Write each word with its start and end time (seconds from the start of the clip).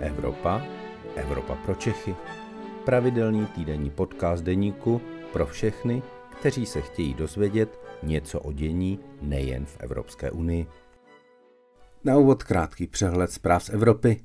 Evropa, 0.00 0.62
Evropa 1.16 1.54
pro 1.54 1.74
Čechy. 1.74 2.14
Pravidelný 2.84 3.46
týdenní 3.46 3.90
podcast 3.90 4.44
deníku 4.44 5.00
pro 5.32 5.46
všechny, 5.46 6.02
kteří 6.40 6.66
se 6.66 6.80
chtějí 6.80 7.14
dozvědět 7.14 7.80
něco 8.02 8.40
o 8.40 8.52
dění 8.52 8.98
nejen 9.22 9.66
v 9.66 9.76
Evropské 9.80 10.30
unii. 10.30 10.66
Na 12.04 12.16
úvod 12.16 12.42
krátký 12.42 12.86
přehled 12.86 13.32
zpráv 13.32 13.64
z 13.64 13.70
Evropy. 13.70 14.20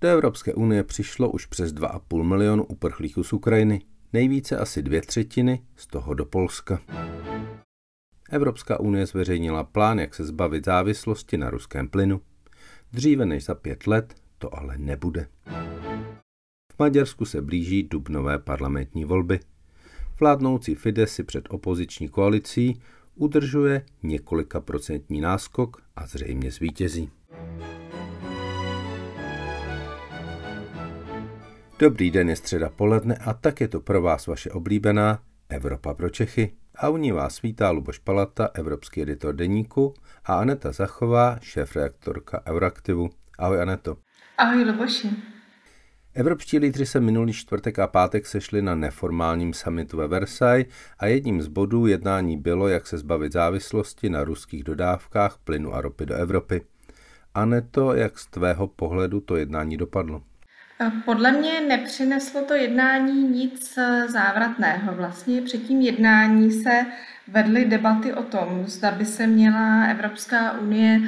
Do 0.00 0.08
Evropské 0.08 0.54
unie 0.54 0.84
přišlo 0.84 1.30
už 1.30 1.46
přes 1.46 1.72
2,5 1.72 2.22
milionu 2.22 2.64
uprchlíků 2.64 3.24
z 3.24 3.32
Ukrajiny, 3.32 3.80
nejvíce 4.12 4.56
asi 4.56 4.82
dvě 4.82 5.00
třetiny, 5.00 5.62
z 5.76 5.86
toho 5.86 6.14
do 6.14 6.24
Polska. 6.24 6.80
Evropská 8.30 8.80
unie 8.80 9.06
zveřejnila 9.06 9.64
plán, 9.64 9.98
jak 9.98 10.14
se 10.14 10.24
zbavit 10.24 10.64
závislosti 10.64 11.36
na 11.36 11.50
ruském 11.50 11.88
plynu. 11.88 12.20
Dříve 12.94 13.26
než 13.26 13.44
za 13.44 13.54
pět 13.54 13.86
let 13.86 14.14
to 14.38 14.58
ale 14.58 14.78
nebude. 14.78 15.26
V 16.72 16.78
Maďarsku 16.78 17.24
se 17.24 17.42
blíží 17.42 17.82
dubnové 17.82 18.38
parlamentní 18.38 19.04
volby. 19.04 19.40
Vládnoucí 20.20 20.74
Fidesz 20.74 21.12
si 21.12 21.22
před 21.22 21.44
opoziční 21.50 22.08
koalicí 22.08 22.82
udržuje 23.14 23.82
několika 24.02 24.60
procentní 24.60 25.20
náskok 25.20 25.82
a 25.96 26.06
zřejmě 26.06 26.50
zvítězí. 26.50 27.10
Dobrý 31.78 32.10
den, 32.10 32.28
je 32.28 32.36
středa 32.36 32.68
poledne 32.68 33.16
a 33.16 33.34
tak 33.34 33.60
je 33.60 33.68
to 33.68 33.80
pro 33.80 34.02
vás 34.02 34.26
vaše 34.26 34.50
oblíbená 34.50 35.22
Evropa 35.48 35.94
pro 35.94 36.10
Čechy. 36.10 36.52
A 36.76 36.88
u 36.88 36.96
ní 36.96 37.12
vás 37.12 37.42
vítá 37.42 37.70
Luboš 37.70 37.98
Palata, 37.98 38.48
evropský 38.54 39.02
editor 39.02 39.34
deníku 39.34 39.94
a 40.24 40.34
Aneta 40.34 40.72
Zachová, 40.72 41.38
šéf-reaktorka 41.42 42.42
Euraktivu. 42.46 43.10
Ahoj 43.38 43.62
Aneto. 43.62 43.96
Ahoj 44.38 44.64
Luboši. 44.64 45.10
Evropští 46.14 46.58
lídři 46.58 46.86
se 46.86 47.00
minulý 47.00 47.32
čtvrtek 47.32 47.78
a 47.78 47.86
pátek 47.86 48.26
sešli 48.26 48.62
na 48.62 48.74
neformálním 48.74 49.54
summitu 49.54 49.96
ve 49.96 50.08
Versailles 50.08 50.66
a 50.98 51.06
jedním 51.06 51.42
z 51.42 51.48
bodů 51.48 51.86
jednání 51.86 52.36
bylo, 52.36 52.68
jak 52.68 52.86
se 52.86 52.98
zbavit 52.98 53.32
závislosti 53.32 54.10
na 54.10 54.24
ruských 54.24 54.64
dodávkách 54.64 55.38
plynu 55.44 55.74
a 55.74 55.80
ropy 55.80 56.06
do 56.06 56.14
Evropy. 56.14 56.62
Aneto, 57.34 57.94
jak 57.94 58.18
z 58.18 58.26
tvého 58.26 58.66
pohledu 58.66 59.20
to 59.20 59.36
jednání 59.36 59.76
dopadlo? 59.76 60.22
Podle 61.04 61.32
mě 61.32 61.60
nepřineslo 61.68 62.40
to 62.40 62.54
jednání 62.54 63.28
nic 63.28 63.78
závratného. 64.06 64.94
Vlastně 64.94 65.42
před 65.42 65.58
tím 65.58 65.80
jednání 65.80 66.50
se 66.50 66.86
vedly 67.28 67.64
debaty 67.64 68.12
o 68.12 68.22
tom, 68.22 68.62
zda 68.66 68.90
by 68.90 69.04
se 69.04 69.26
měla 69.26 69.84
Evropská 69.84 70.52
unie 70.52 71.00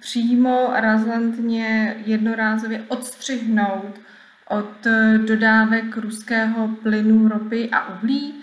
přímo, 0.00 0.70
razantně, 0.74 1.96
jednorázově 2.06 2.84
odstřihnout 2.88 4.00
od 4.48 4.86
dodávek 5.26 5.96
ruského 5.96 6.68
plynu, 6.68 7.28
ropy 7.28 7.68
a 7.72 7.88
uhlí, 7.88 8.34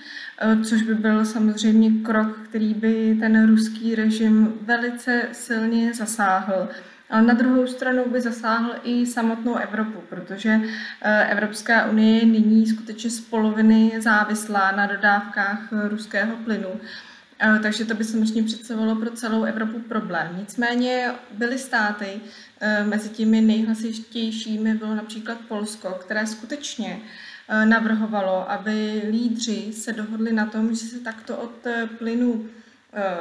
což 0.63 0.81
by 0.81 0.95
byl 0.95 1.25
samozřejmě 1.25 2.03
krok, 2.03 2.39
který 2.39 2.73
by 2.73 3.17
ten 3.19 3.47
ruský 3.47 3.95
režim 3.95 4.53
velice 4.61 5.27
silně 5.31 5.93
zasáhl. 5.93 6.69
Ale 7.11 7.21
na 7.21 7.33
druhou 7.33 7.67
stranu 7.67 8.03
by 8.09 8.21
zasáhl 8.21 8.75
i 8.83 9.05
samotnou 9.05 9.55
Evropu, 9.55 10.03
protože 10.09 10.59
eh, 11.01 11.27
Evropská 11.31 11.85
unie 11.85 12.19
je 12.19 12.25
nyní 12.25 12.67
skutečně 12.67 13.09
z 13.09 13.21
poloviny 13.21 13.91
závislá 13.99 14.71
na 14.71 14.85
dodávkách 14.85 15.73
eh, 15.73 15.87
ruského 15.89 16.37
plynu. 16.37 16.69
Eh, 17.39 17.59
takže 17.61 17.85
to 17.85 17.93
by 17.93 18.03
samozřejmě 18.03 18.43
představovalo 18.43 18.95
pro 18.95 19.11
celou 19.11 19.43
Evropu 19.43 19.79
problém. 19.79 20.35
Nicméně 20.37 21.11
byly 21.31 21.57
státy, 21.57 22.21
mezi 22.83 23.09
těmi 23.09 23.41
nejhlasitějšími 23.41 24.73
bylo 24.73 24.95
například 24.95 25.37
Polsko, 25.47 25.89
které 25.89 26.27
skutečně 26.27 26.99
navrhovalo, 27.65 28.51
aby 28.51 29.01
lídři 29.09 29.73
se 29.73 29.93
dohodli 29.93 30.33
na 30.33 30.45
tom, 30.45 30.69
že 30.69 30.85
se 30.85 30.99
takto 30.99 31.37
od 31.37 31.67
plynu 31.97 32.49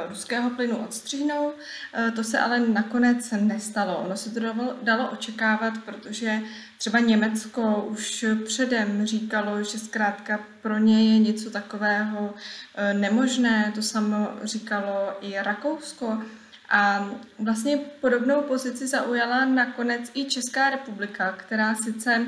ruského 0.09 0.49
plynu 0.49 0.77
odstřihnou. 0.77 1.53
Eh, 1.93 2.11
to 2.11 2.23
se 2.23 2.39
ale 2.39 2.59
nakonec 2.59 3.31
nestalo. 3.31 3.97
Ono 3.97 4.17
se 4.17 4.29
to 4.29 4.39
dalo 4.81 5.11
očekávat, 5.11 5.73
protože 5.85 6.39
třeba 6.77 6.99
Německo 6.99 7.87
už 7.89 8.25
předem 8.45 9.05
říkalo, 9.05 9.63
že 9.63 9.79
zkrátka 9.79 10.39
pro 10.61 10.77
ně 10.77 11.13
je 11.13 11.19
něco 11.19 11.49
takového 11.51 12.33
eh, 12.75 12.93
nemožné. 12.93 13.71
To 13.75 13.81
samo 13.81 14.29
říkalo 14.43 15.13
i 15.21 15.35
Rakousko. 15.37 16.21
A 16.69 17.09
vlastně 17.39 17.77
podobnou 17.77 18.41
pozici 18.41 18.87
zaujala 18.87 19.45
nakonec 19.45 20.11
i 20.13 20.25
Česká 20.25 20.69
republika, 20.69 21.31
která 21.31 21.75
sice 21.75 22.25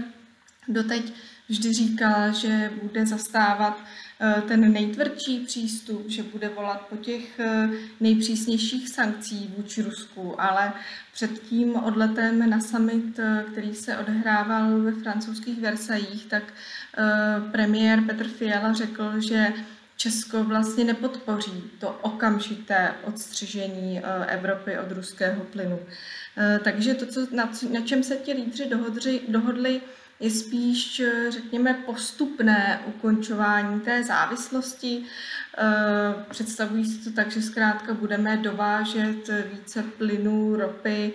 doteď 0.67 1.13
vždy 1.49 1.73
říkala, 1.73 2.29
že 2.29 2.71
bude 2.81 3.05
zastávat 3.05 3.77
Eh, 4.12 4.12
ten 4.47 4.73
nejtvrdší 4.73 5.39
přístup, 5.39 6.09
že 6.09 6.23
bude 6.23 6.49
volat 6.49 6.81
po 6.89 6.97
těch 6.97 7.39
eh, 7.39 7.69
nejpřísnějších 7.99 8.89
sankcí 8.89 9.53
vůči 9.57 9.81
Rusku, 9.81 10.41
ale 10.41 10.73
před 11.13 11.39
tím 11.39 11.75
odletem 11.75 12.49
na 12.49 12.59
summit, 12.59 13.19
eh, 13.19 13.45
který 13.51 13.75
se 13.75 13.97
odehrával 13.97 14.79
ve 14.79 14.91
francouzských 14.91 15.61
Versajích, 15.61 16.25
tak 16.25 16.43
premiér 17.51 18.01
Petr 18.01 18.27
Fiala 18.27 18.73
řekl, 18.73 19.19
že 19.19 19.53
Česko 19.97 20.43
vlastně 20.43 20.83
nepodpoří 20.83 21.63
to 21.79 21.89
okamžité 22.01 22.91
odstřižení 23.03 24.01
Evropy 24.27 24.77
od 24.79 24.91
ruského 24.91 25.43
plynu. 25.43 25.79
Takže 26.63 26.93
to, 26.93 27.05
co, 27.05 27.27
na, 27.31 27.81
čem 27.85 28.03
se 28.03 28.15
ti 28.15 28.33
lídři 28.33 28.69
dohodli 29.27 29.81
je 30.19 30.31
spíš, 30.31 31.01
řekněme, 31.29 31.73
postupné 31.73 32.79
ukončování 32.85 33.79
té 33.79 34.03
závislosti. 34.03 35.03
Eh, 35.57 36.25
představují 36.29 36.85
si 36.85 37.03
to 37.03 37.11
tak, 37.11 37.31
že 37.31 37.41
zkrátka 37.41 37.93
budeme 37.93 38.37
dovážet 38.37 39.29
více 39.53 39.83
plynu, 39.83 40.55
ropy 40.55 41.13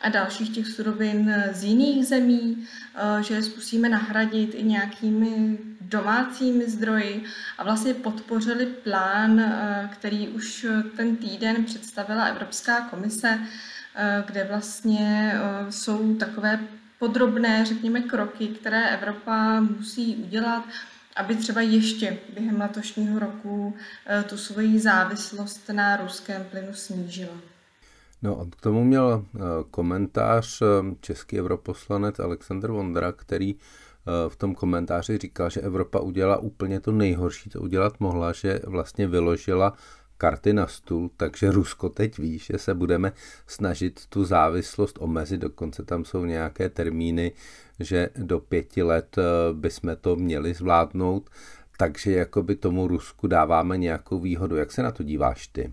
a 0.00 0.08
dalších 0.08 0.54
těch 0.54 0.68
surovin 0.68 1.34
z 1.52 1.64
jiných 1.64 2.06
zemí, 2.06 2.66
eh, 2.94 3.22
že 3.22 3.34
je 3.34 3.42
zkusíme 3.42 3.88
nahradit 3.88 4.54
i 4.54 4.62
nějakými 4.62 5.58
domácími 5.80 6.70
zdroji 6.70 7.24
a 7.58 7.64
vlastně 7.64 7.94
podpořili 7.94 8.66
plán, 8.66 9.40
eh, 9.40 9.88
který 9.92 10.28
už 10.28 10.66
ten 10.96 11.16
týden 11.16 11.64
představila 11.64 12.24
Evropská 12.24 12.80
komise, 12.80 13.38
kde 14.26 14.44
vlastně 14.44 15.34
jsou 15.70 16.14
takové 16.14 16.60
podrobné, 17.00 17.64
řekněme, 17.66 18.00
kroky, 18.00 18.48
které 18.48 18.88
Evropa 18.88 19.60
musí 19.60 20.16
udělat, 20.16 20.64
aby 21.16 21.36
třeba 21.36 21.60
ještě 21.60 22.18
během 22.34 22.60
letošního 22.60 23.18
roku 23.18 23.74
eh, 24.06 24.22
tu 24.22 24.36
svoji 24.36 24.78
závislost 24.78 25.68
na 25.72 25.96
ruském 25.96 26.44
plynu 26.50 26.72
snížila. 26.72 27.34
No, 28.22 28.46
k 28.56 28.60
tomu 28.60 28.84
měl 28.84 29.24
eh, 29.34 29.40
komentář 29.70 30.62
eh, 30.62 30.66
český 31.00 31.40
europoslanec 31.40 32.18
Aleksandr 32.18 32.70
Vondra, 32.70 33.12
který 33.12 33.54
v 34.28 34.36
tom 34.36 34.54
komentáři 34.54 35.18
říkal, 35.18 35.50
že 35.50 35.60
Evropa 35.60 36.00
udělala 36.00 36.36
úplně 36.36 36.80
to 36.80 36.92
nejhorší, 36.92 37.50
co 37.50 37.60
udělat 37.60 38.00
mohla, 38.00 38.32
že 38.32 38.60
vlastně 38.66 39.06
vyložila 39.06 39.72
karty 40.20 40.52
na 40.52 40.66
stůl, 40.66 41.10
takže 41.16 41.50
Rusko 41.50 41.88
teď 41.88 42.18
ví, 42.18 42.38
že 42.38 42.58
se 42.58 42.74
budeme 42.74 43.12
snažit 43.46 44.06
tu 44.06 44.24
závislost 44.24 44.98
omezit, 45.00 45.40
dokonce 45.40 45.84
tam 45.84 46.04
jsou 46.04 46.24
nějaké 46.24 46.68
termíny, 46.68 47.32
že 47.80 48.08
do 48.16 48.40
pěti 48.40 48.82
let 48.82 49.16
eh, 49.18 49.22
bychom 49.52 49.96
to 50.00 50.16
měli 50.16 50.54
zvládnout, 50.54 51.30
takže 51.76 52.12
jakoby 52.12 52.56
tomu 52.56 52.88
Rusku 52.88 53.26
dáváme 53.26 53.78
nějakou 53.78 54.18
výhodu. 54.20 54.56
Jak 54.56 54.72
se 54.72 54.82
na 54.82 54.90
to 54.90 55.02
díváš 55.02 55.46
ty? 55.46 55.72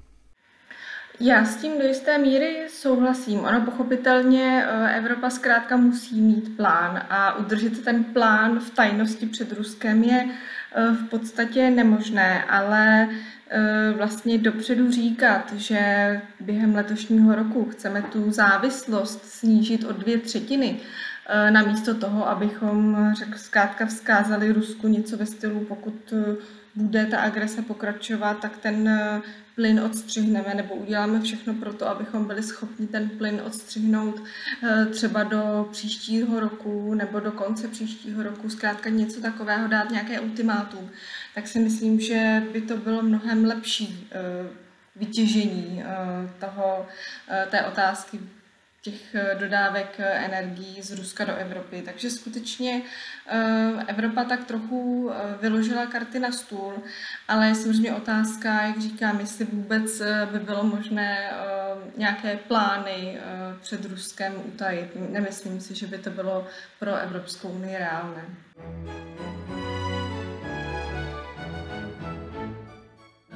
Já 1.20 1.46
s 1.46 1.56
tím 1.56 1.80
do 1.80 1.88
jisté 1.88 2.18
míry 2.18 2.68
souhlasím. 2.70 3.40
Ono 3.40 3.62
pochopitelně 3.62 4.66
eh, 4.66 4.98
Evropa 4.98 5.30
zkrátka 5.30 5.78
musí 5.78 6.22
mít 6.22 6.58
plán 6.58 7.04
a 7.10 7.38
udržet 7.38 7.84
ten 7.84 8.04
plán 8.04 8.60
v 8.60 8.70
tajnosti 8.70 9.26
před 9.26 9.52
Ruskem 9.52 10.04
je 10.04 10.30
eh, 10.76 10.92
v 10.92 11.10
podstatě 11.10 11.70
nemožné, 11.70 12.44
ale 12.44 13.10
vlastně 13.98 14.38
dopředu 14.38 14.92
říkat, 14.92 15.54
že 15.54 16.22
během 16.40 16.76
letošního 16.76 17.36
roku 17.36 17.70
chceme 17.70 18.02
tu 18.02 18.32
závislost 18.32 19.26
snížit 19.26 19.84
o 19.84 19.92
dvě 19.92 20.18
třetiny, 20.18 20.80
eh, 21.30 21.52
namísto 21.52 21.96
toho, 21.96 22.30
abychom 22.30 22.98
řekl, 23.18 23.38
zkrátka 23.38 23.86
vzkázali 23.86 24.52
Rusku 24.52 24.88
něco 24.88 25.18
ve 25.18 25.26
stylu, 25.26 25.60
pokud 25.60 26.14
eh, 26.14 26.36
bude 26.78 27.06
ta 27.06 27.20
agrese 27.22 27.62
pokračovat, 27.62 28.40
tak 28.42 28.58
ten 28.58 28.90
plyn 29.56 29.80
odstřihneme 29.80 30.54
nebo 30.54 30.76
uděláme 30.76 31.22
všechno 31.22 31.54
pro 31.54 31.74
to, 31.74 31.88
abychom 31.88 32.26
byli 32.26 32.44
schopni 32.44 32.88
ten 32.88 33.10
plyn 33.10 33.42
odstřihnout 33.46 34.24
třeba 34.92 35.24
do 35.24 35.68
příštího 35.72 36.40
roku 36.40 36.94
nebo 36.94 37.20
do 37.20 37.32
konce 37.32 37.68
příštího 37.68 38.24
roku, 38.24 38.50
zkrátka 38.50 38.90
něco 38.90 39.22
takového 39.22 39.68
dát 39.68 39.92
nějaké 39.92 40.20
ultimátum. 40.20 40.90
Tak 41.36 41.48
si 41.48 41.60
myslím, 41.60 42.00
že 42.00 42.44
by 42.54 42.62
to 42.62 42.78
bylo 42.78 43.02
mnohem 43.02 43.46
lepší 43.46 44.08
eh, 44.12 44.20
vytěžení 44.96 45.84
eh, 45.86 46.30
toho, 46.40 46.88
eh, 47.30 47.48
té 47.52 47.66
otázky 47.66 48.20
těch 48.82 49.16
eh, 49.16 49.36
dodávek 49.40 49.96
eh, 50.00 50.26
energií 50.26 50.82
z 50.82 50.92
Ruska 50.92 51.26
do 51.26 51.36
Evropy. 51.36 51.82
Takže 51.86 52.10
skutečně 52.10 52.82
eh, 53.28 53.86
Evropa 53.88 54.24
tak 54.24 54.46
trochu 54.46 55.12
vyložila 55.42 55.86
karty 55.86 56.20
na 56.20 56.32
stůl, 56.32 56.74
ale 57.28 57.48
je 57.48 57.56
samozřejmě 57.56 57.94
otázka, 57.94 58.62
jak 58.62 58.82
říkám, 58.82 59.20
jestli 59.20 59.46
vůbec 59.46 60.02
by 60.32 60.40
bylo 60.40 60.64
možné 60.64 61.32
nějaké 61.98 62.38
plány 62.38 63.18
před 63.62 63.86
Ruskem 63.86 64.34
utajit. 64.46 64.92
Nemyslím 65.10 65.62
si, 65.62 65.76
že 65.76 65.88
by 65.88 65.98
to 65.98 66.10
bylo 66.10 66.48
pro 66.80 66.96
Evropskou 66.96 67.50
unii 67.50 67.78
reálné. 67.78 68.26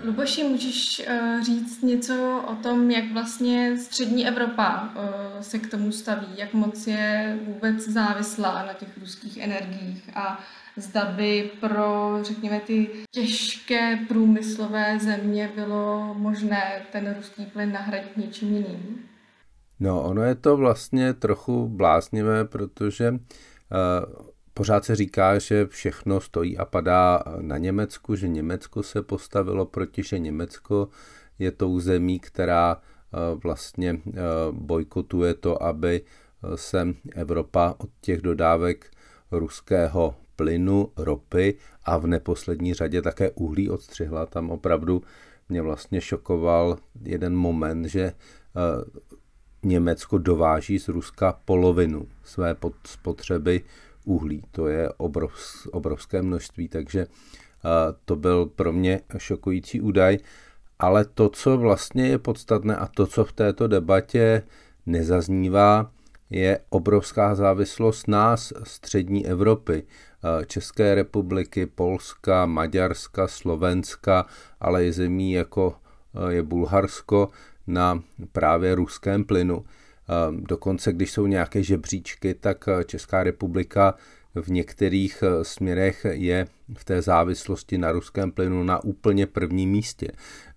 Luboši, 0.06 0.44
můžeš 0.44 1.08
uh, 1.08 1.44
říct 1.44 1.82
něco 1.82 2.44
o 2.48 2.56
tom, 2.56 2.92
jak 2.92 3.12
vlastně 3.14 3.78
střední 3.78 4.28
Evropa 4.28 4.90
uh, 4.96 5.42
se 5.42 5.60
k 5.60 5.72
tomu 5.72 5.92
staví, 5.92 6.28
jak 6.36 6.54
moc 6.54 6.88
je 6.88 7.40
vůbec 7.46 7.88
závislá 7.88 8.66
na 8.66 8.74
těch 8.74 8.98
ruských 8.98 9.38
energiích 9.38 10.10
a 10.16 10.40
zda 10.78 11.06
by 11.06 11.52
pro, 11.60 12.20
řekněme, 12.22 12.60
ty 12.60 12.90
těžké 13.12 14.00
průmyslové 14.08 15.00
země 15.00 15.52
bylo 15.56 16.14
možné 16.18 16.82
ten 16.92 17.16
ruský 17.18 17.46
plyn 17.46 17.72
nahradit 17.72 18.18
něčím 18.18 18.54
jiným? 18.54 19.06
No, 19.80 20.04
ono 20.04 20.24
je 20.24 20.36
to 20.36 20.58
vlastně 20.58 21.14
trochu 21.14 21.68
bláznivé, 21.68 22.46
protože 22.46 23.12
uh, 23.12 23.18
Pořád 24.54 24.86
se 24.86 24.96
říká, 24.96 25.40
že 25.40 25.68
všechno 25.68 26.22
stojí 26.22 26.58
a 26.58 26.66
padá 26.66 27.24
na 27.42 27.58
Německu, 27.58 28.16
že 28.16 28.28
Německo 28.28 28.84
se 28.84 29.02
postavilo 29.02 29.66
proti, 29.66 30.04
že 30.04 30.20
Německo 30.20 30.88
je 31.40 31.52
tou 31.52 31.80
zemí, 31.80 32.20
která 32.20 32.78
eh, 32.78 33.18
vlastně 33.44 34.02
eh, 34.08 34.22
bojkotuje 34.52 35.34
to, 35.34 35.64
aby 35.64 36.02
eh, 36.02 36.58
se 36.58 36.88
Evropa 37.16 37.76
od 37.78 37.90
těch 38.02 38.22
dodávek 38.22 38.92
ruského 39.32 40.16
plynu, 40.36 40.92
ropy 40.98 41.58
a 41.84 41.98
v 41.98 42.08
neposlední 42.08 42.74
řadě 42.74 43.02
také 43.02 43.32
uhlí 43.32 43.70
odstřihla. 43.70 44.26
Tam 44.26 44.50
opravdu 44.50 45.04
mě 45.50 45.62
vlastně 45.62 46.02
šokoval 46.02 46.78
jeden 47.04 47.36
moment, 47.36 47.86
že 47.86 48.14
Německo 49.64 50.18
dováží 50.18 50.80
z 50.80 50.88
Ruska 50.88 51.40
polovinu 51.46 52.08
své 52.24 52.56
spotřeby 52.88 53.64
uhlí. 54.06 54.44
To 54.52 54.68
je 54.68 54.90
obrov, 54.98 55.34
obrovské 55.72 56.22
množství, 56.22 56.68
takže 56.68 57.08
to 58.06 58.16
byl 58.16 58.46
pro 58.46 58.74
mě 58.74 59.02
šokující 59.18 59.82
údaj. 59.82 60.18
Ale 60.80 61.06
to, 61.06 61.30
co 61.30 61.58
vlastně 61.58 62.08
je 62.08 62.18
podstatné 62.18 62.76
a 62.76 62.88
to, 62.88 63.08
co 63.08 63.26
v 63.26 63.34
této 63.34 63.68
debatě 63.68 64.44
nezaznívá, 64.86 65.92
je 66.30 66.60
obrovská 66.70 67.36
závislost 67.36 68.08
nás, 68.08 68.54
střední 68.64 69.28
Evropy, 69.28 69.84
České 70.46 70.96
republiky, 70.96 71.66
Polska, 71.66 72.46
Maďarska, 72.46 73.28
Slovenska, 73.28 74.26
ale 74.60 74.86
i 74.86 74.92
zemí 74.92 75.32
jako 75.32 75.76
je 76.30 76.44
Bulharsko 76.44 77.30
na 77.68 78.04
právě 78.32 78.76
ruském 78.76 79.24
plynu. 79.24 79.66
Ehm, 80.12 80.44
dokonce, 80.44 80.94
když 80.94 81.12
jsou 81.12 81.28
nějaké 81.28 81.64
žebříčky, 81.64 82.34
tak 82.34 82.68
eh, 82.68 82.84
Česká 82.84 83.24
republika 83.24 83.96
v 84.36 84.48
některých 84.48 85.24
eh, 85.24 85.44
směrech 85.44 86.06
je 86.10 86.48
v 86.78 86.86
té 86.86 87.02
závislosti 87.02 87.78
na 87.78 87.92
ruském 87.92 88.32
plynu 88.32 88.64
na 88.64 88.84
úplně 88.84 89.28
prvním 89.28 89.70
místě. 89.70 90.08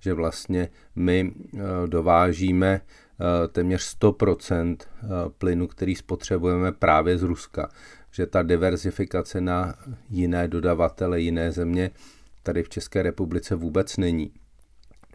Že 0.00 0.14
vlastně 0.14 0.68
my 0.96 1.32
eh, 1.34 1.58
dovážíme 1.86 2.80
téměř 3.52 3.96
100% 4.00 4.76
plynu, 5.38 5.66
který 5.66 5.94
spotřebujeme 5.94 6.72
právě 6.72 7.18
z 7.18 7.22
Ruska. 7.22 7.68
Že 8.10 8.26
ta 8.26 8.42
diverzifikace 8.42 9.40
na 9.40 9.74
jiné 10.10 10.48
dodavatele, 10.48 11.20
jiné 11.20 11.52
země 11.52 11.90
tady 12.42 12.62
v 12.62 12.68
České 12.68 13.02
republice 13.02 13.54
vůbec 13.54 13.96
není. 13.96 14.32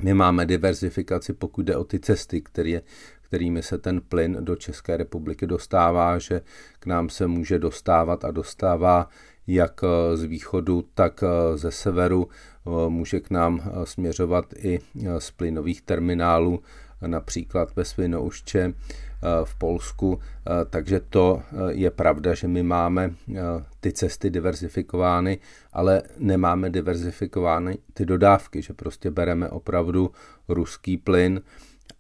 My 0.01 0.13
máme 0.13 0.45
diverzifikaci, 0.45 1.33
pokud 1.33 1.62
jde 1.65 1.75
o 1.75 1.83
ty 1.83 2.00
cesty, 2.00 2.42
které 2.42 2.81
kterými 3.30 3.64
se 3.64 3.78
ten 3.78 4.02
plyn 4.02 4.38
do 4.40 4.56
České 4.56 4.98
republiky 4.98 5.48
dostává, 5.48 6.20
že 6.20 6.42
k 6.80 6.86
nám 6.86 7.10
se 7.10 7.28
může 7.28 7.60
dostávat 7.60 8.26
a 8.26 8.31
dostává 8.31 9.10
jak 9.50 9.81
eh, 9.84 10.18
z 10.18 10.24
východu, 10.24 10.84
tak 10.94 11.24
eh, 11.24 11.58
ze 11.58 11.72
severu. 11.72 12.28
Eh, 12.28 12.90
může 12.90 13.20
k 13.20 13.30
nám 13.30 13.62
směřovat 13.84 14.46
i 14.58 14.80
z 15.20 15.31
plynových 15.31 15.81
terminálů, 15.81 16.64
například 17.08 17.76
ve 17.76 17.86
Svinoušče 17.86 18.74
v 19.44 19.56
Polsku, 19.56 20.20
takže 20.70 21.00
to 21.10 21.42
je 21.70 21.92
pravda, 21.92 22.34
že 22.34 22.48
my 22.48 22.64
máme 22.64 23.14
ty 23.80 23.92
cesty 23.92 24.30
diverzifikovány, 24.30 25.40
ale 25.74 26.02
nemáme 26.18 26.70
diverzifikovány 26.70 27.78
ty 27.94 28.06
dodávky, 28.06 28.62
že 28.62 28.74
prostě 28.74 29.12
bereme 29.12 29.50
opravdu 29.50 30.12
ruský 30.48 30.98
plyn, 30.98 31.42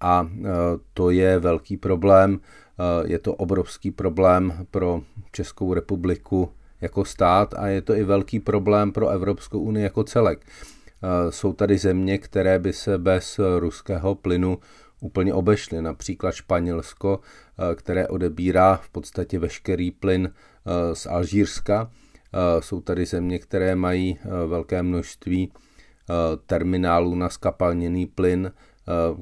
a 0.01 0.29
e, 0.31 0.47
to 0.93 1.09
je 1.09 1.39
velký 1.39 1.77
problém. 1.77 2.39
E, 2.39 3.11
je 3.11 3.19
to 3.19 3.35
obrovský 3.35 3.91
problém 3.91 4.65
pro 4.71 5.01
Českou 5.31 5.73
republiku 5.73 6.51
jako 6.81 7.05
stát 7.05 7.53
a 7.57 7.67
je 7.67 7.81
to 7.81 7.95
i 7.95 8.03
velký 8.03 8.39
problém 8.39 8.91
pro 8.91 9.09
Evropskou 9.09 9.59
unii 9.59 9.83
jako 9.83 10.03
celek. 10.03 10.45
E, 10.45 11.31
jsou 11.31 11.53
tady 11.53 11.77
země, 11.77 12.17
které 12.17 12.59
by 12.59 12.73
se 12.73 12.97
bez 12.97 13.39
ruského 13.59 14.15
plynu 14.15 14.59
úplně 15.01 15.33
obešly, 15.33 15.81
například 15.81 16.31
Španělsko, 16.31 17.19
které 17.75 18.07
odebírá 18.07 18.75
v 18.75 18.89
podstatě 18.89 19.39
veškerý 19.39 19.91
plyn 19.91 20.33
z 20.93 21.05
Alžírska. 21.05 21.91
Jsou 22.59 22.81
tady 22.81 23.05
země, 23.05 23.39
které 23.39 23.75
mají 23.75 24.19
velké 24.47 24.83
množství 24.83 25.51
terminálů 26.45 27.15
na 27.15 27.29
skapalněný 27.29 28.05
plyn, 28.05 28.51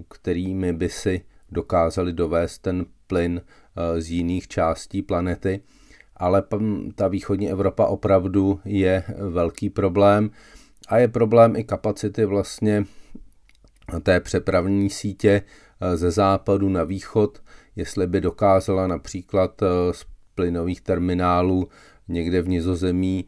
kterými 0.09 0.73
by 0.73 0.89
si 0.89 1.21
dokázali 1.51 2.13
dovést 2.13 2.61
ten 2.61 2.85
plyn 3.07 3.41
eh, 3.41 4.01
z 4.01 4.09
jiných 4.09 4.47
částí 4.47 5.01
planety. 5.01 5.61
Ale 6.15 6.43
ta 6.95 7.07
východní 7.07 7.49
Evropa 7.51 7.85
opravdu 7.85 8.59
je 8.65 9.03
velký 9.17 9.69
problém 9.69 10.31
a 10.87 10.97
je 10.97 11.07
problém 11.07 11.55
i 11.55 11.63
kapacity 11.63 12.25
vlastně 12.25 12.85
té 14.03 14.19
přepravní 14.19 14.89
sítě 14.89 15.41
eh, 15.81 15.97
ze 15.97 16.11
západu 16.11 16.69
na 16.69 16.83
východ, 16.83 17.43
jestli 17.75 18.07
by 18.07 18.21
dokázala 18.21 18.87
například 18.87 19.61
z 19.91 20.05
plynových 20.35 20.81
terminálů 20.81 21.67
někde 22.07 22.41
v 22.41 22.47
Nizozemí 22.47 23.25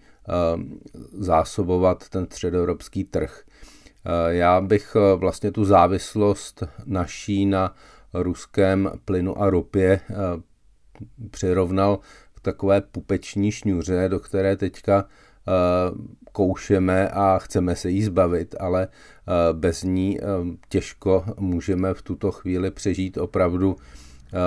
zásobovat 1.12 2.10
ten 2.10 2.26
středoevropský 2.26 3.04
trh. 3.04 3.44
Eh, 4.06 4.36
já 4.36 4.62
bych 4.62 4.96
eh, 4.96 5.16
vlastně 5.16 5.52
tu 5.52 5.66
závislost 5.66 6.64
naší 6.86 7.46
na 7.46 7.76
ruském 8.14 8.92
plynu 9.06 9.42
a 9.42 9.50
ropě 9.50 10.00
eh, 10.10 10.16
přirovnal 11.32 12.00
k 12.36 12.40
takové 12.40 12.82
pupeční 12.82 13.52
šňůře, 13.52 14.10
do 14.10 14.20
které 14.20 14.56
teďka 14.56 15.06
koušeme 16.32 17.10
a 17.10 17.40
chceme 17.40 17.76
se 17.76 17.90
jí 17.90 18.04
zbavit, 18.04 18.56
ale 18.60 18.88
bez 19.54 19.84
ní 19.84 20.20
těžko 20.70 21.26
můžeme 21.40 21.94
v 21.94 22.02
tuto 22.02 22.32
chvíli 22.32 22.72
přežít 22.72 23.18
opravdu. 23.18 23.76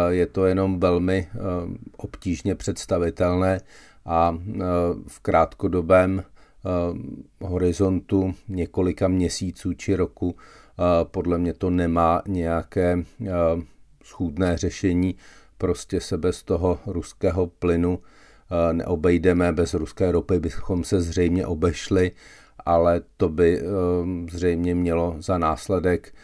Je 0.09 0.27
to 0.27 0.47
jenom 0.47 0.81
velmi 0.81 1.29
obtížně 1.97 2.55
představitelné 2.55 3.61
a 4.07 4.39
v 5.09 5.21
krátkodobém 5.21 6.23
horizontu 7.41 8.35
několika 8.49 9.09
měsíců 9.09 9.73
či 9.73 9.97
roku. 9.97 10.37
Eh, 10.37 10.83
podle 11.05 11.39
mě 11.39 11.53
to 11.53 11.71
nemá 11.71 12.23
nějaké 12.29 13.05
eh, 13.27 13.31
schůdné 14.05 14.59
řešení. 14.59 15.17
Prostě 15.59 16.01
se 16.01 16.19
bez 16.19 16.43
toho 16.43 16.79
ruského 16.87 17.47
plynu 17.47 17.99
neobejdeme, 18.73 19.53
bez 19.53 19.75
ruské 19.75 20.13
ropy 20.13 20.41
bychom 20.41 20.85
se 20.85 21.01
zřejmě 21.01 21.47
obešli, 21.47 22.13
ale 22.67 23.01
to 23.17 23.29
by 23.29 23.63
zřejmě 24.31 24.75
mělo 24.75 25.17
za 25.19 25.39
následek 25.39 26.15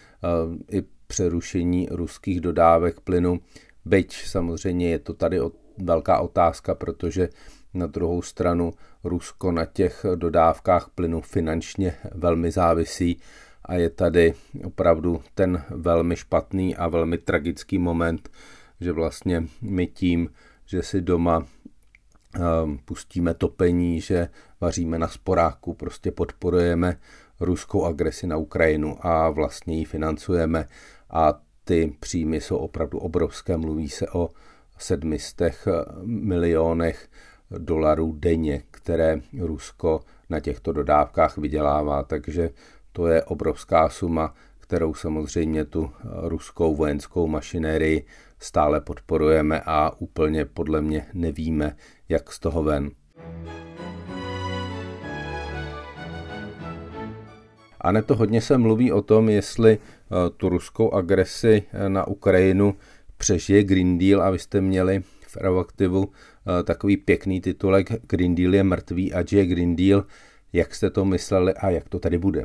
i 0.71 0.83
přerušení 1.07 1.89
ruských 1.91 2.41
dodávek 2.41 3.01
plynu. 3.01 3.41
Byť 3.85 4.27
samozřejmě 4.27 4.91
je 4.91 4.99
to 4.99 5.15
tady 5.15 5.39
velká 5.79 6.21
otázka, 6.21 6.75
protože 6.75 7.29
na 7.75 7.87
druhou 7.87 8.23
stranu 8.23 8.73
Rusko 9.05 9.53
na 9.53 9.65
těch 9.65 10.07
dodávkách 10.15 10.91
plynu 10.95 11.21
finančně 11.21 11.95
velmi 12.15 12.51
závisí 12.51 13.21
a 13.65 13.75
je 13.75 13.91
tady 13.91 14.35
opravdu 14.65 15.23
ten 15.35 15.65
velmi 15.71 16.17
špatný 16.17 16.77
a 16.77 16.89
velmi 16.89 17.19
tragický 17.19 17.79
moment, 17.79 18.31
že 18.81 18.93
vlastně 18.93 19.45
my 19.63 19.87
tím, 19.87 20.31
že 20.67 20.83
si 20.83 21.01
doma 21.01 21.39
um, 21.39 22.79
pustíme 22.85 23.35
topení, 23.35 24.01
že 24.01 24.29
vaříme 24.61 24.99
na 24.99 25.09
sporáku, 25.09 25.75
prostě 25.75 26.11
podporujeme 26.11 26.97
ruskou 27.41 27.85
agresi 27.85 28.27
na 28.27 28.37
Ukrajinu 28.37 29.07
a 29.07 29.31
vlastně 29.31 29.79
ji 29.79 29.85
financujeme 29.85 30.69
a 31.11 31.41
ty 31.65 31.97
příjmy 32.01 32.41
jsou 32.41 32.57
opravdu 32.57 32.99
obrovské. 32.99 33.57
Mluví 33.57 33.89
se 33.89 34.09
o 34.09 34.29
sedmistech 34.79 35.69
milionech 36.03 37.09
dolarů 37.51 38.13
denně, 38.19 38.63
které 38.71 39.21
Rusko 39.41 40.01
na 40.31 40.41
těchto 40.41 40.73
dodávkách 40.73 41.39
vydělává. 41.39 42.03
Takže 42.03 42.51
to 42.93 43.07
je 43.07 43.23
obrovská 43.23 43.89
suma, 43.89 44.35
kterou 44.59 44.95
samozřejmě 44.95 45.65
tu 45.65 45.91
ruskou 46.23 46.75
vojenskou 46.75 47.27
mašinérii 47.27 48.07
stále 48.39 48.81
podporujeme 48.81 49.61
a 49.67 49.93
úplně 49.99 50.45
podle 50.45 50.81
mě 50.81 51.07
nevíme, 51.15 51.77
jak 52.09 52.33
z 52.33 52.39
toho 52.39 52.63
ven. 52.63 52.91
A 57.81 58.03
to 58.03 58.17
hodně 58.17 58.41
se 58.41 58.59
mluví 58.59 58.93
o 58.93 59.03
tom, 59.03 59.29
jestli 59.29 59.79
eh, 59.79 60.31
tu 60.37 60.49
ruskou 60.49 60.91
agresi 60.95 61.63
eh, 61.73 61.89
na 61.89 62.07
Ukrajinu 62.07 62.75
přežije 63.17 63.65
Green 63.65 63.99
Deal 63.99 64.23
a 64.23 64.31
vy 64.31 64.39
jste 64.39 64.61
měli 64.61 65.03
v 65.29 65.37
Euroaktivu 65.37 66.09
eh, 66.09 66.63
takový 66.63 66.97
pěkný 66.97 67.41
titulek 67.41 68.07
Green 68.07 68.35
Deal 68.35 68.55
je 68.55 68.63
mrtvý 68.63 69.13
a 69.13 69.25
je 69.33 69.47
Green 69.47 69.77
Deal. 69.77 70.05
Jak 70.53 70.75
jste 70.75 70.91
to 70.91 71.05
mysleli 71.05 71.55
a 71.55 71.71
jak 71.71 71.89
to 71.89 71.99
tady 71.99 72.19
bude? 72.19 72.45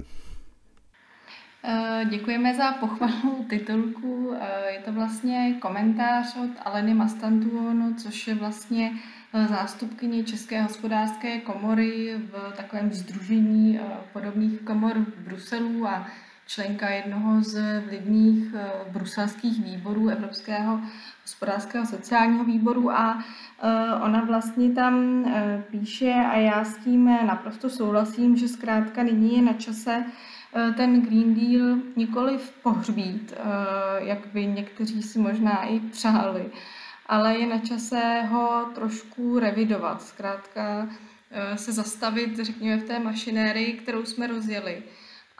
Děkujeme 2.09 2.55
za 2.55 2.71
pochvalnou 2.71 3.43
titulku. 3.49 4.33
Je 4.73 4.79
to 4.79 4.91
vlastně 4.91 5.55
komentář 5.61 6.35
od 6.35 6.49
Aleny 6.65 6.93
Mastantuonu, 6.93 7.93
což 7.93 8.27
je 8.27 8.35
vlastně 8.35 8.91
zástupkyně 9.49 10.23
České 10.23 10.61
hospodářské 10.61 11.39
komory 11.39 12.15
v 12.17 12.53
takovém 12.57 12.93
združení 12.93 13.79
eh, 13.79 13.83
podobných 14.13 14.61
komor 14.61 14.97
v 14.97 15.17
Bruselu 15.17 15.87
a 15.87 16.07
členka 16.47 16.89
jednoho 16.89 17.41
z 17.41 17.81
vlivných 17.81 18.53
eh, 18.55 18.71
bruselských 18.91 19.63
výborů 19.63 20.09
Evropského 20.09 20.79
hospodářského 21.21 21.85
sociálního 21.85 22.43
výboru 22.43 22.91
a 22.91 23.23
eh, 23.63 23.93
ona 24.03 24.21
vlastně 24.21 24.69
tam 24.69 25.25
píše 25.71 26.13
a 26.13 26.38
já 26.38 26.63
s 26.63 26.77
tím 26.77 27.05
naprosto 27.05 27.69
souhlasím, 27.69 28.38
že 28.38 28.47
zkrátka 28.47 29.03
nyní 29.03 29.35
je 29.35 29.41
na 29.41 29.53
čase 29.53 30.05
ten 30.77 31.01
Green 31.01 31.35
Deal 31.35 31.77
nikoli 31.95 32.39
pohřbít, 32.63 33.33
jak 33.97 34.27
by 34.33 34.45
někteří 34.45 35.03
si 35.03 35.19
možná 35.19 35.63
i 35.63 35.79
přáli, 35.79 36.51
ale 37.05 37.38
je 37.38 37.47
na 37.47 37.59
čase 37.59 38.21
ho 38.29 38.65
trošku 38.75 39.39
revidovat. 39.39 40.01
Zkrátka 40.01 40.89
eh, 41.31 41.57
se 41.57 41.71
zastavit, 41.71 42.39
řekněme, 42.39 42.77
v 42.81 42.88
té 42.88 43.00
mašinérii, 43.00 43.73
kterou 43.73 44.05
jsme 44.05 44.27
rozjeli 44.27 44.83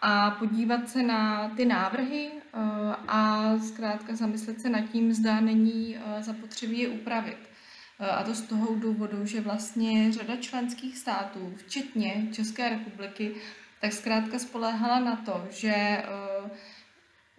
a 0.06 0.32
podívat 0.32 0.90
se 0.90 1.04
na 1.04 1.50
ty 1.50 1.66
návrhy 1.66 2.32
eh, 2.34 2.58
a 3.08 3.52
zkrátka 3.58 4.16
zamyslet 4.16 4.62
se 4.62 4.70
nad 4.70 4.82
tím, 4.82 5.14
zda 5.14 5.40
není 5.40 5.98
eh, 5.98 6.24
zapotřebí 6.24 6.80
je 6.80 6.90
upravit. 6.90 7.38
A 8.00 8.24
to 8.24 8.36
z 8.36 8.42
toho 8.42 8.76
důvodu, 8.76 9.26
že 9.26 9.42
vlastně 9.42 10.12
řada 10.12 10.36
členských 10.36 10.98
států, 10.98 11.54
včetně 11.58 12.28
České 12.32 12.70
republiky, 12.70 13.36
tak 13.82 13.94
zkrátka 13.94 14.40
spoléhala 14.40 15.00
na 15.00 15.16
to, 15.16 15.48
že 15.50 16.04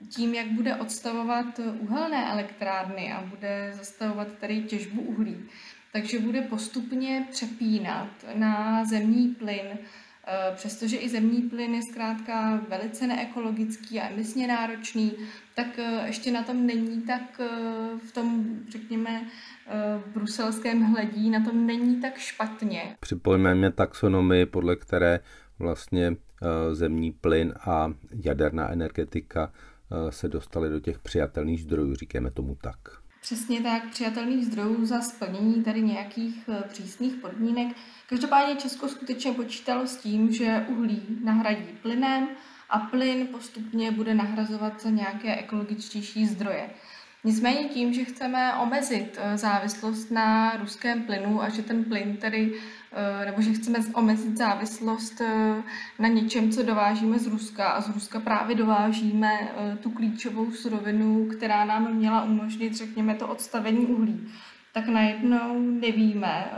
tím, 0.09 0.35
jak 0.35 0.47
bude 0.47 0.77
odstavovat 0.77 1.61
uhelné 1.81 2.33
elektrárny 2.33 3.13
a 3.13 3.21
bude 3.21 3.73
zastavovat 3.75 4.29
tady 4.41 4.63
těžbu 4.63 5.03
uhlí, 5.03 5.49
takže 5.93 6.19
bude 6.19 6.43
postupně 6.43 7.27
přepínat 7.31 8.09
na 8.35 8.85
zemní 8.85 9.29
plyn, 9.29 9.67
eh, 9.73 9.79
přestože 10.55 10.97
i 10.97 11.09
zemní 11.09 11.43
plyn 11.43 11.75
je 11.75 11.81
zkrátka 11.91 12.61
velice 12.69 13.07
neekologický 13.07 14.01
a 14.01 14.09
emisně 14.09 14.49
náročný, 14.49 15.13
tak 15.55 15.79
eh, 15.79 16.07
ještě 16.07 16.33
na 16.33 16.43
tom 16.43 16.67
není 16.67 17.03
tak 17.03 17.41
eh, 17.41 17.49
v 18.09 18.13
tom, 18.13 18.45
řekněme, 18.69 19.25
bruselském 20.15 20.83
hledí, 20.83 21.31
na 21.31 21.45
tom 21.45 21.67
není 21.67 22.01
tak 22.01 22.19
špatně. 22.19 22.97
Připojíme 23.01 23.73
taxonomii, 23.73 24.47
podle 24.47 24.77
které 24.77 25.21
vlastně 25.59 26.17
zemní 26.73 27.13
plyn 27.13 27.55
a 27.61 27.93
jaderná 28.25 28.71
energetika 28.71 29.53
Eh, 29.95 30.13
se 30.13 30.29
dostali 30.29 30.71
do 30.71 30.81
těch 30.81 30.99
přijatelných 30.99 31.63
zdrojů, 31.63 31.95
říkáme 31.95 32.31
tomu 32.31 32.55
tak. 32.55 32.79
Přesně 33.25 33.61
tak, 33.61 33.91
přijatelných 33.91 34.47
zdrojů 34.47 34.87
za 34.87 35.01
splnění 35.01 35.65
tady 35.65 35.83
nějakých 35.83 36.49
eh, 36.49 36.69
přísných 36.69 37.15
podmínek. 37.15 37.77
Každopádně 38.09 38.57
Česko 38.57 38.89
skutečně 38.89 39.33
počítalo 39.33 39.87
s 39.87 39.97
tím, 39.97 40.33
že 40.33 40.67
uhlí 40.69 41.03
nahradí 41.25 41.79
plynem 41.83 42.29
a 42.71 42.79
plyn 42.79 43.27
postupně 43.27 43.91
bude 43.91 44.15
nahrazovat 44.15 44.83
za 44.83 44.91
nějaké 44.91 45.37
ekologičtější 45.37 46.27
zdroje. 46.27 46.71
Nicméně 47.27 47.69
tím, 47.69 47.95
že 47.95 48.05
chceme 48.05 48.55
omezit 48.55 49.19
eh, 49.21 49.39
závislost 49.39 50.11
na 50.11 50.57
ruském 50.57 51.03
plynu 51.03 51.43
a 51.43 51.49
že 51.49 51.63
ten 51.63 51.85
plyn 51.85 52.17
tedy, 52.17 52.53
eh, 52.93 53.27
nebo 53.27 53.43
že 53.43 53.53
chceme 53.53 53.79
omezit 53.95 54.37
závislost 54.37 55.21
eh, 55.21 55.63
na 55.99 56.09
něčem, 56.09 56.51
co 56.51 56.63
dovážíme 56.63 57.19
z 57.19 57.27
Ruska 57.27 57.69
a 57.69 57.81
z 57.81 57.95
Ruska 57.95 58.21
právě 58.21 58.57
dovážíme 58.57 59.49
tu 59.83 59.91
klíčovou 59.91 60.51
surovinu, 60.53 61.29
která 61.37 61.65
nám 61.65 61.95
měla 61.95 62.25
umožnit, 62.25 62.77
řekněme, 62.77 63.15
to 63.15 63.29
odstavení 63.29 63.87
uhlí, 63.87 64.29
tak 64.73 64.87
najednou 64.89 65.61
nevíme, 65.61 66.51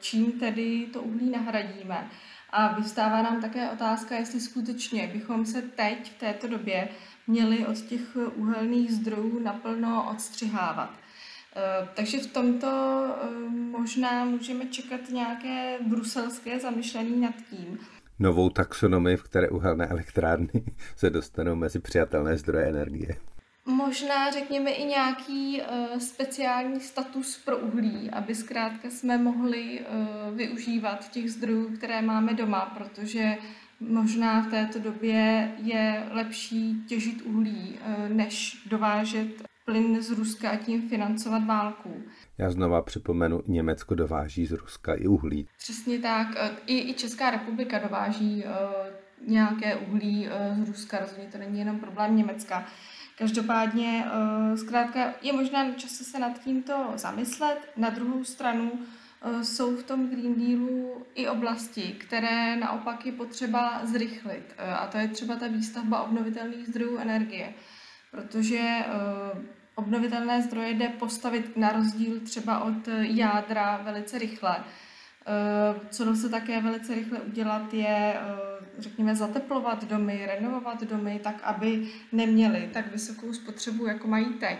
čím 0.00 0.32
tedy 0.32 0.86
to 0.92 1.02
uhlí 1.02 1.30
nahradíme. 1.30 2.08
A 2.50 2.72
vystává 2.72 3.22
nám 3.22 3.40
také 3.40 3.70
otázka, 3.70 4.16
jestli 4.16 4.40
skutečně 4.40 5.06
bychom 5.06 5.46
se 5.46 5.62
teď 5.62 6.12
v 6.12 6.18
této 6.18 6.48
době 6.48 6.88
měli 7.26 7.66
od 7.66 7.80
těch 7.80 8.16
uhelných 8.36 8.92
zdrojů 8.92 9.38
naplno 9.38 10.10
odstřihávat. 10.10 10.90
Eh, 11.56 11.88
takže 11.94 12.18
v 12.18 12.26
tomto 12.32 12.68
eh, 13.22 13.30
možná 13.50 14.24
můžeme 14.24 14.66
čekat 14.66 15.00
nějaké 15.10 15.78
bruselské 15.80 16.60
zamyšlení 16.60 17.20
nad 17.20 17.34
tím. 17.50 17.78
Novou 18.18 18.50
taxonomii, 18.50 19.16
v 19.16 19.22
které 19.22 19.48
uhelné 19.48 19.86
elektrárny 19.86 20.64
se 20.96 21.10
dostanou 21.10 21.54
mezi 21.54 21.78
přijatelné 21.78 22.36
zdroje 22.36 22.66
energie. 22.66 23.16
Možná 23.66 24.30
řekněme 24.30 24.70
i 24.70 24.84
nějaký 24.84 25.62
speciální 25.98 26.80
status 26.80 27.42
pro 27.44 27.58
uhlí, 27.58 28.10
aby 28.10 28.34
zkrátka 28.34 28.90
jsme 28.90 29.18
mohli 29.18 29.80
využívat 30.34 31.10
těch 31.10 31.32
zdrojů, 31.32 31.76
které 31.76 32.02
máme 32.02 32.34
doma, 32.34 32.60
protože 32.78 33.36
možná 33.80 34.40
v 34.40 34.50
této 34.50 34.78
době 34.78 35.50
je 35.62 36.06
lepší 36.10 36.84
těžit 36.88 37.22
uhlí, 37.22 37.78
uh, 37.78 38.16
než 38.16 38.62
dovážet 38.70 39.28
plyn 39.64 40.02
z 40.02 40.10
Ruska 40.10 40.50
a 40.50 40.56
tím 40.56 40.88
financovat 40.88 41.46
válku. 41.46 42.02
Já 42.38 42.50
znova 42.50 42.82
připomenu, 42.82 43.42
Německo 43.46 43.94
dováží 43.94 44.46
z 44.46 44.52
Ruska 44.52 44.94
i 44.94 45.06
uhlí. 45.06 45.48
Přesně 45.58 45.98
tak. 45.98 46.28
I, 46.66 46.90
i 46.90 46.94
Česká 46.94 47.30
republika 47.30 47.78
dováží 47.78 48.44
uh, 48.44 49.28
nějaké 49.28 49.76
uhlí 49.76 50.28
uh, 50.28 50.64
z 50.64 50.68
Ruska, 50.68 50.98
rozhodně 50.98 51.26
to 51.32 51.38
není 51.38 51.58
jenom 51.58 51.78
problém 51.78 52.16
Německa. 52.16 52.66
Každopádně, 53.18 54.04
uh, 54.50 54.56
zkrátka, 54.56 55.14
je 55.22 55.32
možná 55.32 55.64
na 55.64 55.74
čase 55.74 56.04
se 56.04 56.18
nad 56.18 56.38
tímto 56.44 56.92
zamyslet. 56.96 57.58
Na 57.76 57.90
druhou 57.90 58.24
stranu 58.24 58.70
uh, 58.70 58.80
jsou 59.42 59.76
v 59.76 59.82
tom 59.82 60.08
Green 60.08 60.34
Dealu 60.34 61.06
i 61.14 61.28
oblasti, 61.28 61.82
které 61.82 62.56
naopak 62.56 63.06
je 63.06 63.12
potřeba 63.12 63.80
zrychlit. 63.84 64.54
Uh, 64.58 64.82
a 64.82 64.86
to 64.86 64.98
je 64.98 65.08
třeba 65.08 65.36
ta 65.36 65.46
výstavba 65.48 66.02
obnovitelných 66.02 66.66
zdrojů 66.66 66.98
energie. 66.98 67.54
Protože 68.10 68.84
obnovitelné 69.74 70.42
zdroje 70.42 70.70
jde 70.70 70.88
postavit 70.88 71.56
na 71.56 71.72
rozdíl 71.72 72.20
třeba 72.20 72.64
od 72.64 72.88
jádra 73.00 73.76
velice 73.76 74.18
rychle. 74.18 74.64
Co 75.90 76.16
se 76.16 76.28
také 76.28 76.60
velice 76.60 76.94
rychle 76.94 77.20
udělat, 77.20 77.74
je 77.74 78.14
řekněme, 78.78 79.16
zateplovat 79.16 79.84
domy, 79.84 80.26
renovovat 80.26 80.82
domy 80.82 81.20
tak, 81.24 81.42
aby 81.42 81.88
neměly 82.12 82.70
tak 82.72 82.92
vysokou 82.92 83.32
spotřebu, 83.32 83.86
jako 83.86 84.08
mají 84.08 84.26
teď. 84.26 84.58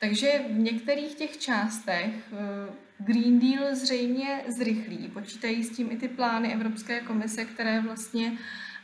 Takže 0.00 0.40
v 0.48 0.58
některých 0.58 1.14
těch 1.14 1.38
částech 1.38 2.14
eh, 2.32 2.72
Green 3.04 3.38
Deal 3.38 3.76
zřejmě 3.76 4.44
zrychlí. 4.58 5.08
Počítají 5.12 5.64
s 5.64 5.76
tím 5.76 5.90
i 5.90 5.96
ty 5.96 6.08
plány 6.08 6.54
Evropské 6.54 7.00
komise, 7.00 7.44
které 7.44 7.80
vlastně 7.80 8.32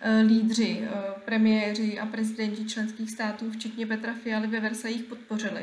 eh, 0.00 0.20
lídři, 0.20 0.80
eh, 0.82 0.90
premiéři 1.24 1.98
a 1.98 2.06
prezidenti 2.06 2.64
členských 2.64 3.10
států, 3.10 3.50
včetně 3.50 3.86
Petra 3.86 4.14
Fialy 4.14 4.46
ve 4.46 4.60
Versajích 4.60 5.04
podpořili. 5.04 5.62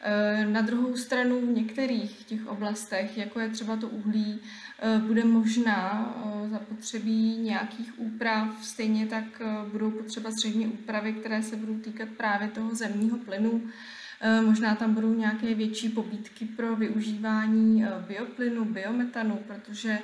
Eh, 0.00 0.46
na 0.46 0.60
druhou 0.60 0.96
stranu 0.96 1.40
v 1.40 1.56
některých 1.56 2.24
těch 2.24 2.46
oblastech, 2.46 3.18
jako 3.18 3.40
je 3.40 3.48
třeba 3.48 3.76
to 3.76 3.88
uhlí, 3.88 4.40
bude 5.06 5.24
možná 5.24 6.14
zapotřebí 6.50 7.36
nějakých 7.36 8.00
úprav, 8.00 8.64
stejně 8.64 9.06
tak 9.06 9.42
budou 9.72 9.90
potřeba 9.90 10.30
zřejmě 10.30 10.66
úpravy, 10.66 11.12
které 11.12 11.42
se 11.42 11.56
budou 11.56 11.78
týkat 11.78 12.08
právě 12.08 12.48
toho 12.48 12.74
zemního 12.74 13.18
plynu. 13.18 13.62
Možná 14.44 14.74
tam 14.74 14.94
budou 14.94 15.14
nějaké 15.14 15.54
větší 15.54 15.88
pobídky 15.88 16.44
pro 16.44 16.76
využívání 16.76 17.84
bioplynu, 18.08 18.64
biometanu, 18.64 19.36
protože 19.46 19.98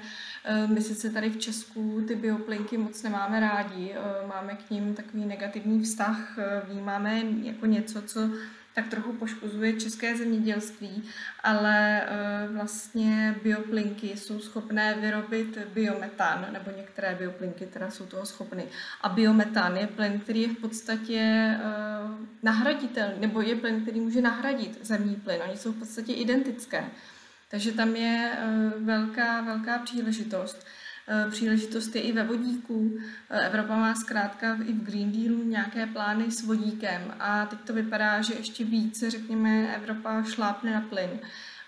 my 0.67 0.81
sice 0.81 1.11
tady 1.11 1.31
v 1.31 1.39
Česku 1.39 2.05
ty 2.09 2.15
bioplynky 2.15 2.79
moc 2.79 3.03
nemáme 3.03 3.41
rádi, 3.41 3.95
máme 4.29 4.55
k 4.55 4.71
ním 4.71 4.95
takový 4.95 5.25
negativní 5.25 5.83
vztah, 5.83 6.39
vnímáme 6.69 7.23
jako 7.43 7.67
něco, 7.67 8.03
co 8.03 8.31
tak 8.75 8.89
trochu 8.89 9.13
poškozuje 9.13 9.73
české 9.73 10.17
zemědělství, 10.17 11.05
ale 11.43 12.03
vlastně 12.53 13.35
bioplinky 13.43 14.17
jsou 14.17 14.41
schopné 14.41 14.95
vyrobit 14.95 15.59
biometan, 15.75 16.47
nebo 16.53 16.71
některé 16.77 17.15
bioplinky 17.15 17.67
teda 17.67 17.91
jsou 17.91 18.07
toho 18.07 18.27
schopny. 18.27 18.65
A 19.01 19.09
biometan 19.09 19.77
je 19.77 19.87
plyn, 19.87 20.21
který 20.21 20.43
je 20.43 20.49
v 20.49 20.57
podstatě 20.57 21.55
nahraditelný, 22.43 23.15
nebo 23.21 23.41
je 23.41 23.57
plyn, 23.57 23.83
který 23.83 24.01
může 24.01 24.21
nahradit 24.21 24.79
zemní 24.87 25.17
plyn. 25.17 25.41
Oni 25.49 25.57
jsou 25.57 25.73
v 25.73 25.79
podstatě 25.79 26.13
identické. 26.13 26.85
Takže 27.51 27.73
tam 27.73 27.97
je 27.97 28.33
velká, 28.79 29.41
velká 29.41 29.79
příležitost. 29.79 30.67
Eh, 31.09 31.31
příležitost 31.31 31.97
je 31.97 32.03
i 32.03 32.13
ve 32.13 32.25
vodíku. 32.25 32.99
Eh, 33.31 33.47
Evropa 33.47 33.77
má 33.77 33.95
zkrátka 33.95 34.59
i 34.65 34.73
v 34.73 34.83
Green 34.85 35.13
Dealu 35.13 35.45
nějaké 35.45 35.87
plány 35.87 36.31
s 36.31 36.43
vodíkem 36.43 37.15
a 37.19 37.47
teď 37.47 37.59
to 37.59 37.73
vypadá, 37.73 38.23
že 38.23 38.35
ještě 38.35 38.65
více, 38.65 39.11
řekněme, 39.11 39.75
Evropa 39.77 40.23
šlápne 40.23 40.73
na 40.73 40.81
plyn 40.81 41.11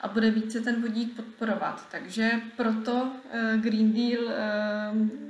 a 0.00 0.08
bude 0.08 0.30
více 0.30 0.60
ten 0.60 0.82
vodík 0.82 1.16
podporovat. 1.16 1.88
Takže 1.90 2.30
proto 2.56 3.12
eh, 3.30 3.58
Green 3.58 3.92
Deal 3.92 4.22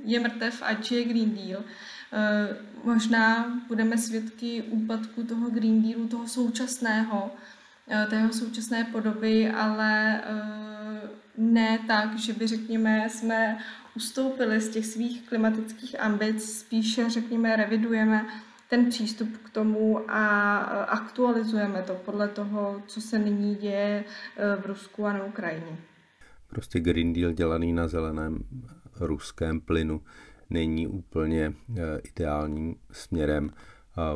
je 0.04 0.20
mrtev, 0.20 0.62
ať 0.62 0.92
je 0.92 1.04
Green 1.04 1.34
Deal. 1.34 1.64
Možná 2.84 3.46
budeme 3.68 3.98
svědky 3.98 4.62
úpadku 4.62 5.22
toho 5.22 5.50
Green 5.50 5.82
Dealu, 5.82 6.08
toho 6.08 6.28
současného, 6.28 7.30
té 8.10 8.16
jeho 8.16 8.32
současné 8.32 8.84
podoby, 8.84 9.50
ale 9.50 10.20
ne 11.38 11.78
tak, 11.86 12.18
že 12.18 12.32
by, 12.32 12.46
řekněme, 12.46 13.08
jsme 13.10 13.58
ustoupili 13.96 14.60
z 14.60 14.68
těch 14.68 14.86
svých 14.86 15.28
klimatických 15.28 16.00
ambic, 16.00 16.58
spíše, 16.58 17.10
řekněme, 17.10 17.56
revidujeme 17.56 18.26
ten 18.70 18.88
přístup 18.88 19.36
k 19.36 19.50
tomu 19.50 20.10
a 20.10 20.56
aktualizujeme 20.84 21.82
to 21.82 21.94
podle 21.94 22.28
toho, 22.28 22.82
co 22.86 23.00
se 23.00 23.18
nyní 23.18 23.54
děje 23.54 24.04
e, 24.36 24.56
v 24.56 24.66
Rusku 24.66 25.06
a 25.06 25.12
na 25.12 25.24
Ukrajině. 25.24 25.76
Prostě 26.46 26.80
Green 26.80 27.12
Deal 27.12 27.32
dělaný 27.32 27.72
na 27.72 27.88
zeleném 27.88 28.44
ruském 29.00 29.60
plynu 29.60 30.02
není 30.50 30.86
úplně 30.86 31.44
e, 31.46 31.52
ideálním 31.98 32.76
směrem. 32.90 33.50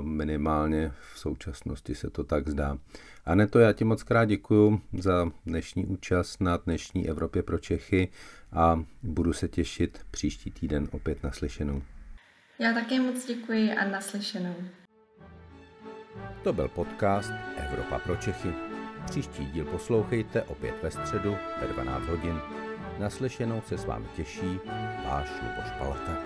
Minimálně 0.01 0.93
v 1.15 1.19
současnosti 1.19 1.95
se 1.95 2.11
to 2.11 2.25
tak 2.25 2.49
zdá. 2.49 2.79
Aneto, 3.25 3.59
já 3.59 3.73
ti 3.73 3.85
moc 3.85 4.03
krát 4.03 4.25
děkuji 4.25 4.81
za 4.99 5.31
dnešní 5.47 5.87
účast 5.87 6.41
na 6.41 6.57
dnešní 6.57 7.09
Evropě 7.09 7.43
pro 7.43 7.59
Čechy 7.59 8.09
a 8.53 8.85
budu 9.03 9.33
se 9.33 9.49
těšit 9.49 10.01
příští 10.11 10.51
týden 10.51 10.89
opět 10.93 11.23
naslyšenou. 11.23 11.83
Já 12.59 12.73
také 12.73 13.01
moc 13.01 13.27
děkuji 13.27 13.73
a 13.73 13.89
naslyšenou. 13.89 14.55
To 16.45 16.53
byl 16.53 16.69
podcast 16.69 17.33
Evropa 17.57 17.99
pro 17.99 18.17
Čechy. 18.17 18.53
Příští 19.07 19.47
díl 19.47 19.65
poslouchejte 19.65 20.43
opět 20.43 20.75
ve 20.83 20.91
středu 20.91 21.37
ve 21.61 21.67
12 21.67 22.07
hodin. 22.07 22.41
Naslyšenou 22.99 23.61
se 23.61 23.79
s 23.79 23.85
vámi 23.85 24.07
těší 24.17 24.61
váš 25.05 25.31
Luboš 25.43 25.71
Palata. 25.79 26.19